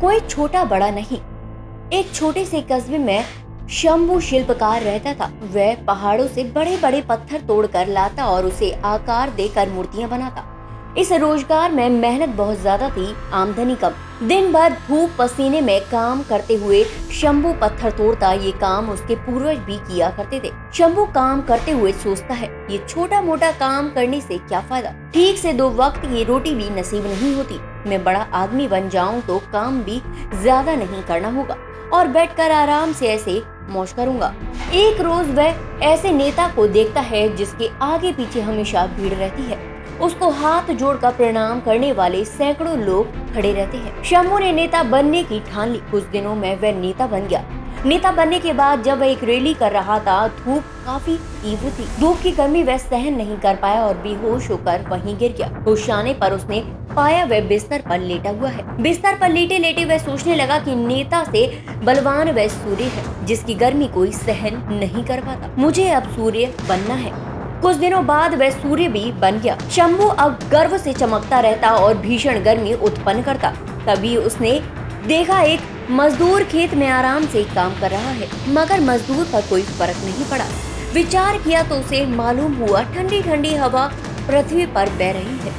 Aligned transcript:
कोई 0.00 0.20
छोटा 0.20 0.64
बड़ा 0.64 0.90
नहीं। 0.90 1.18
एक 1.90 2.12
छोटे 2.14 2.44
से 2.44 2.60
कस्बे 2.62 2.98
में 2.98 3.24
शंभु 3.70 4.20
शिल्पकार 4.20 4.82
रहता 4.82 5.14
था। 5.14 5.30
वह 5.42 5.74
पहाड़ों 5.84 6.26
से 6.26 6.44
बड़े 6.44 6.76
बड़े 6.76 7.00
पत्थर 7.02 7.40
तोड़कर 7.40 7.86
लाता 7.86 8.26
और 8.26 8.46
उसे 8.46 8.70
आकार 8.84 9.30
देकर 9.30 9.68
मूर्तियाँ 9.68 10.10
बनाता। 10.10 10.44
इस 10.98 11.10
रोज़गार 11.12 11.72
में 11.72 11.88
मेहनत 11.90 12.28
बहुत 12.36 12.58
ज़्यादा 12.58 12.88
थी 12.90 13.14
आमदनी 13.34 13.74
कम। 13.74 13.94
दिन 14.22 14.50
भर 14.52 14.72
धूप 14.86 15.10
पसीने 15.18 15.60
में 15.60 15.80
काम 15.82 16.22
करते 16.22 16.54
हुए 16.56 16.82
शंभू 17.12 17.52
पत्थर 17.52 17.90
तोड़ता 17.90 18.32
ये 18.34 18.52
काम 18.60 18.88
उसके 18.90 19.14
पूर्वज 19.16 19.58
भी 19.66 19.76
किया 19.78 20.08
करते 20.10 20.40
थे। 20.40 20.50
शंभू 20.74 21.04
काम 21.14 21.42
करते 21.42 21.72
हुए 21.72 21.92
सोचता 21.94 22.34
है, 22.34 22.48
ये 22.70 22.78
छोटा 22.88 23.20
मोटा 23.22 23.50
काम 23.54 23.90
करने 23.90 24.20
से 24.20 24.38
क्या 24.38 24.60
फ़ायदा? 24.60 24.94
ठीक 25.14 25.38
से 25.38 25.52
दो 25.52 25.68
वक्त 25.72 26.00
की 26.02 26.24
रोटी 26.24 26.54
भी 26.54 26.70
नसीब 26.70 27.06
नहीं 27.06 27.34
होती। 27.34 27.60
मैं 27.90 28.02
बड़ा 28.04 28.26
आदमी 28.34 28.68
बन 28.68 28.88
जाऊँ 28.88 29.20
तो 29.22 29.38
काम 29.52 29.82
भी 29.82 30.00
ज़्यादा 30.34 30.74
नहीं 30.76 31.02
करना 31.04 31.30
होगा 31.30 31.56
और 31.92 32.08
बैठकर 32.08 32.50
आराम 32.52 32.92
से 32.94 33.08
ऐसे 33.08 33.42
मौज 33.70 33.92
करूँगा। 33.92 34.34
एक 34.74 35.00
रोज 35.02 35.36
वह 35.36 35.84
ऐसे 35.84 36.12
नेता 36.14 36.48
को 36.48 36.66
देखता 36.68 37.00
है 37.02 37.28
जिसके 37.36 37.70
आगे 37.84 38.12
पीछे 38.12 38.40
हमेशा 38.42 38.86
भीड़ 38.88 39.14
रहती 39.14 39.42
है। 39.44 39.74
उसको 40.00 40.30
हाथ 40.30 40.72
जोड़कर 40.72 41.10
प्रणाम 41.10 41.60
करने 41.60 41.92
वाले 41.92 42.24
सैकड़ों 42.24 42.78
लोग 42.78 43.34
खड़े 43.34 43.52
रहते 43.52 43.76
हैं। 43.76 44.02
शंभू 44.04 44.38
ने 44.38 44.52
नेता 44.52 44.82
बनने 44.82 45.22
की 45.22 45.40
ठान 45.40 45.68
ली। 45.68 45.78
कुछ 45.90 46.04
दिनों 46.04 46.34
में 46.34 46.56
वह 46.56 46.72
नेता 46.72 47.06
बन 47.06 47.20
गया। 47.20 47.44
नेता 47.86 48.10
बनने 48.12 48.38
के 48.38 48.52
बाद 48.52 48.82
जब 48.82 48.98
वह 48.98 49.06
एक 49.06 49.24
रैली 49.24 49.54
कर 49.54 49.72
रहा 49.72 49.98
था, 49.98 50.28
धूप 50.28 50.62
काफ़ी 50.86 51.16
तीव्र 51.16 51.70
थी। 51.70 51.86
धूप 52.00 52.16
की 52.22 52.30
गर्मी 52.30 52.62
वह 52.62 52.76
सहन 52.76 53.14
नहीं 53.14 53.36
कर 53.36 53.56
पाया 53.56 53.84
और 53.84 53.94
बेहोश 53.94 54.50
होकर 54.50 54.84
वहीं 54.88 55.16
गिर 55.18 55.32
गया। 55.32 55.50
होश 55.66 55.90
आने 55.90 56.14
पर 56.14 56.32
उसने 56.32 56.60
पाया 56.96 57.24
वह 57.24 57.40
बिस्तर 57.40 57.82
पर 57.88 57.98
लेटा 57.98 58.30
हुआ 58.30 58.48
है। 58.48 58.82
बिस्तर 58.82 59.18
पर 59.18 59.28
लेटे 59.28 59.58
लेटे 59.58 59.84
वह 59.84 59.98
सोचने 59.98 60.34
लगा 60.34 60.58
कि 60.58 60.74
नेता 60.74 61.24
से 61.24 61.46
बलवान 61.84 62.30
वह 62.30 62.48
सूर्य 62.48 62.84
है, 62.84 63.26
जिसकी 63.26 63.54
गर्मी 63.54 63.88
कोई 63.88 64.12
सहन 64.12 64.62
नहीं 64.72 65.04
कर 65.04 65.20
पाता। 65.20 65.54
मुझे 65.58 65.88
अब 65.88 66.02
सूर्य 66.02 66.54
बनना 66.68 66.94
है। 66.94 67.35
कुछ 67.62 67.76
दिनों 67.76 68.04
बाद 68.06 68.34
वह 68.34 68.50
सूर्य 68.52 68.88
भी 68.88 69.10
बन 69.14 69.38
गया। 69.40 69.56
शंभु 69.70 70.06
अब 70.06 70.38
गर्व 70.50 70.76
से 70.78 70.92
चमकता 70.94 71.40
रहता 71.40 71.70
और 71.76 71.94
भीषण 71.98 72.42
गर्मी 72.42 72.72
उत्पन्न 72.74 73.22
करता। 73.22 73.50
तभी 73.86 74.16
उसने 74.18 74.60
देखा 75.06 75.40
एक 75.42 75.60
मजदूर 75.90 76.44
खेत 76.44 76.74
में 76.74 76.88
आराम 76.88 77.26
से 77.26 77.42
काम 77.54 77.78
कर 77.80 77.90
रहा 77.90 78.10
है, 78.10 78.28
मगर 78.48 78.80
मजदूर 78.82 79.24
पर 79.24 79.48
कोई 79.50 79.62
फ़र्क 79.62 79.96
नहीं 80.04 80.24
पड़ा। 80.30 80.44
विचार 80.94 81.38
किया 81.38 81.62
तो 81.62 81.74
उसे 81.76 82.04
मालूम 82.06 82.54
हुआ 82.56 82.82
ठंडी 82.94 83.20
ठंडी 83.22 83.54
हवा 83.54 83.86
पृथ्वी 84.28 84.66
पर 84.66 84.90
बह 84.90 85.12
रही 85.12 85.38
है। 85.38 85.52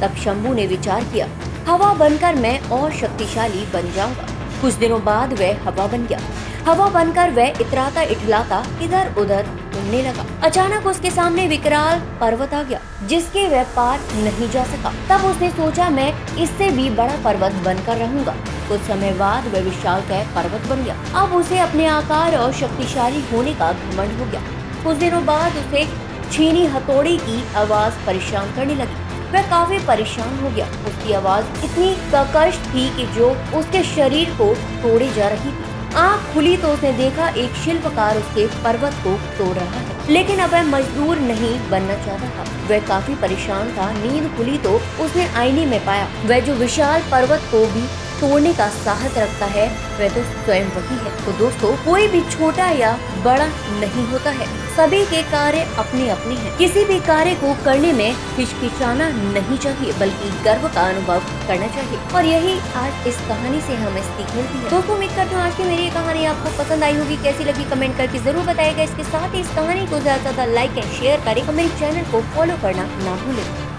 तब 0.00 0.14
शंभू 0.16 0.52
ने 0.54 0.66
विचार 0.66 1.04
किया, 1.04 1.26
हवा 1.66 1.92
बनकर 1.94 2.34
मैं 2.34 2.58
और 2.70 2.92
शक्तिशाली 2.92 3.64
बन 3.72 3.92
जाऊँगा। 3.92 4.26
कुछ 4.60 4.74
दिनों 4.74 5.02
बाद 5.04 5.32
वह 5.32 5.62
हवा 5.64 5.86
बन 5.86 6.06
गया। 6.06 6.18
हवा 6.66 6.88
बनकर 6.90 7.30
वह 7.30 7.60
इतराता 7.60 8.02
इटलाता 8.02 8.64
इधर 8.82 9.14
उधर 9.18 9.46
घूमने 9.82 10.02
लगा। 10.02 10.24
अचानक 10.42 10.86
उसके 10.86 11.10
सामने 11.10 11.46
विकराल 11.46 12.00
पर्वत 12.20 12.54
आ 12.54 12.62
गया, 12.62 12.80
जिसके 13.06 13.46
वह 13.48 13.62
पार 13.76 14.00
नहीं 14.14 14.50
जा 14.50 14.64
सका। 14.64 14.92
तब 15.10 15.24
उसने 15.26 15.50
सोचा, 15.50 15.88
मैं 15.90 16.12
इससे 16.36 16.70
भी 16.70 16.88
बड़ा 16.90 17.16
पर्वत 17.24 17.52
बनकर 17.64 17.96
रहूँगा। 17.96 18.34
कुछ 18.68 18.80
समय 18.80 19.12
बाद 19.12 19.46
वह 19.46 19.60
विशाल 19.60 20.00
का 20.00 20.22
पर्वत 20.34 20.66
बन 20.68 20.84
गया। 20.84 20.96
अब 21.14 21.32
उसे 21.32 21.58
अपने 21.58 21.86
आकार 21.86 22.36
और 22.36 22.52
शक्तिशाली 22.52 23.24
होने 23.32 23.54
का 23.54 23.72
घमंड 23.72 24.18
हो 24.18 24.26
गया। 24.26 24.42
कुछ 24.84 24.96
दिनों 24.96 25.24
बाद 25.26 25.56
उसे 25.56 25.84
छीनी 26.32 26.66
हथौड़ी 26.66 27.16
की 27.18 27.42
आवाज़ 27.56 27.94
परेशान 28.06 28.54
करने 28.56 28.74
लगी। 28.74 29.00
वह 29.32 29.50
काफ़ी 29.50 29.78
परेशान 29.78 30.38
हो 30.40 30.50
गया। 30.50 30.66
उसकी 30.88 31.12
आवाज़ 31.12 31.64
इतनी 31.64 31.94
ककश 32.14 32.58
थी 32.66 32.88
कि 32.96 33.06
जो 33.14 33.28
उसके 33.58 33.82
शरीर 33.84 34.30
को 34.30 34.54
तोड़े 34.82 35.08
जा 35.08 35.28
रही 35.28 35.50
थी। 35.50 35.71
आँख 35.96 36.34
खुली 36.34 36.56
तो 36.56 36.68
उसने 36.68 36.92
देखा 36.92 37.28
एक 37.28 37.54
शिल्पकार 37.54 38.18
उसके 38.18 38.46
पर्वत 38.62 38.92
को 39.04 39.16
तोड़ 39.38 39.56
रहा 39.56 39.80
है। 39.80 40.12
लेकिन 40.12 40.38
अब 40.38 40.50
वह 40.50 40.62
मजदूर 40.62 41.18
नहीं 41.18 41.70
बनना 41.70 41.94
चाहता 41.94 42.28
था। 42.28 42.44
वह 42.68 42.86
काफ़ी 42.86 43.14
परेशान 43.14 43.72
था। 43.72 43.90
नींद 43.92 44.30
खुली 44.36 44.58
तो 44.58 44.70
उसने 45.00 45.26
आईने 45.34 45.66
में 45.66 45.84
पाया। 45.84 46.08
वह 46.26 46.40
जो 46.40 46.54
विशाल 46.54 47.02
पर्वत 47.10 47.42
को 47.50 47.64
भी 47.66 47.84
तोड़ने 48.22 48.52
का 48.54 48.68
साहस 48.74 49.16
रखता 49.18 49.46
है। 49.52 49.68
वह 49.98 50.08
तो 50.08 50.22
स्वयं 50.34 50.66
वही 50.74 50.96
है। 50.98 51.10
तो 51.24 51.32
दोस्तों, 51.38 51.76
कोई 51.84 52.06
भी 52.08 52.20
छोटा 52.30 52.66
या 52.72 52.92
बड़ा 53.24 53.46
नहीं 53.80 54.04
होता 54.06 54.30
है। 54.32 54.46
सभी 54.76 55.04
के 55.06 55.22
कार्य 55.30 55.60
अपने 55.78 56.08
अपने 56.10 56.34
हैं। 56.36 56.56
किसी 56.58 56.84
भी 56.84 56.98
कार्य 57.02 57.34
को 57.34 57.52
करने 57.64 57.92
में 57.92 58.14
हिचकिचाना 58.36 59.08
नहीं 59.08 59.58
चाहिए, 59.58 59.92
बल्कि 60.00 60.30
गर्व 60.44 60.68
का 60.68 60.88
अनुभव 60.90 61.26
करना 61.48 61.66
चाहिए। 61.68 61.98
और 62.14 62.24
यही 62.26 62.58
आज 62.76 63.08
इस 63.08 63.20
कहानी 63.28 63.60
से 63.60 63.74
हमें 63.76 64.00
सीख 64.02 64.34
मिलती 64.36 64.58
है। 64.58 64.70
दोस्तों, 64.70 64.94
उम्मीद 64.94 65.10
करता 65.10 65.36
हूँ 65.36 65.42
आज 65.42 65.56
की 65.56 65.64
मेरी 65.64 65.90
कहानी 65.90 66.24
आपको 66.26 66.56
पसंद 66.62 66.84
आई 66.84 66.96
होगी। 66.96 67.16
कैसी 67.24 67.44
लगी 67.44 67.64
कमेंट 67.70 67.96
करके 67.96 68.18
ज़रूर 68.20 68.44
बताएगा। 68.44 68.82
इसके 68.82 69.04
साथ 69.04 69.34
ही 69.34 69.40
इस 69.40 69.54
कहानी 69.56 69.86
को 69.86 69.98
ज़्यादा 69.98 70.22
ज़्यादा 70.22 70.52
लाइक 70.52 70.78
एंड 70.78 70.90
शेयर 70.92 71.20
करें। 71.24 71.42
और 71.42 71.54
मेरे 71.54 71.78
चैनल 71.78 72.10
को 72.12 72.20
फॉलो 72.34 72.56
करना 72.62 72.84
ना 73.04 73.16
भूलें। 73.24 73.71